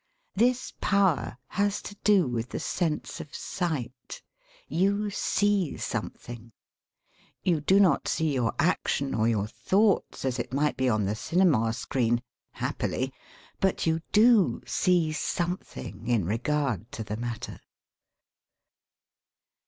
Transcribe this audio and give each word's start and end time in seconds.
This 0.33 0.73
power 0.81 1.37
has 1.49 1.79
to 1.83 1.95
do 2.03 2.27
with 2.27 2.49
the 2.49 2.59
sense 2.59 3.21
of 3.21 3.35
sight. 3.35 4.23
You 4.67 5.11
see 5.11 5.77
something. 5.77 6.53
You 7.43 7.61
do 7.61 7.79
not 7.79 8.07
see 8.07 8.33
your 8.33 8.51
action 8.57 9.13
or 9.13 9.27
your 9.27 9.45
thoughts 9.45 10.25
as 10.25 10.39
it 10.39 10.53
might 10.55 10.75
be 10.75 10.89
on 10.89 11.05
the 11.05 11.13
cinema 11.13 11.71
screen— 11.73 12.23
^happily!— 12.57 13.11
^but 13.61 13.85
you 13.85 14.01
do 14.11 14.63
see 14.65 15.11
aomethmg 15.11 16.07
in 16.07 16.25
regard 16.25 16.91
to 16.93 17.03
the 17.03 17.17
matter. 17.17 17.59